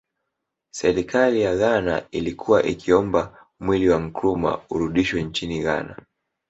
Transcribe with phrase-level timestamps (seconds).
[0.71, 5.95] Serikali ya Ghana ilikuwa ikiomba mwili wa Nkrumah urudishwe nchini Ghana